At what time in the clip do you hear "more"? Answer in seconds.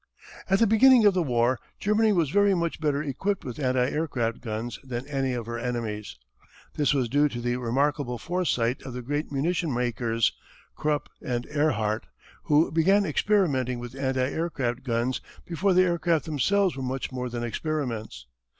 17.11-17.29